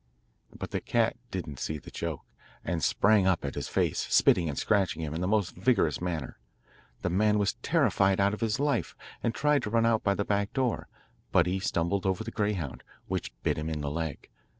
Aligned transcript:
But 0.57 0.71
the 0.71 0.81
cat 0.81 1.15
didn't 1.29 1.59
see 1.59 1.77
the 1.77 1.91
joke, 1.91 2.25
and 2.63 2.83
sprang 2.83 3.27
at 3.27 3.53
his 3.53 3.67
face, 3.67 4.07
spitting 4.11 4.49
and 4.49 4.57
scratching 4.57 5.03
him 5.03 5.13
in 5.13 5.21
the 5.21 5.27
most 5.27 5.55
vigorous 5.55 6.01
manner. 6.01 6.39
The 7.03 7.11
man 7.11 7.37
was 7.37 7.53
terrified 7.61 8.19
out 8.19 8.33
of 8.33 8.41
his 8.41 8.59
life, 8.59 8.95
and 9.21 9.35
tried 9.35 9.61
to 9.61 9.69
run 9.69 9.85
out 9.85 10.03
by 10.03 10.15
the 10.15 10.25
back 10.25 10.53
door; 10.53 10.87
but 11.31 11.45
he 11.45 11.59
stumbled 11.59 12.07
over 12.07 12.23
the 12.23 12.31
greyhound, 12.31 12.81
which 13.07 13.31
bit 13.43 13.59
him 13.59 13.69
in 13.69 13.81
the 13.81 13.91
leg. 13.91 14.29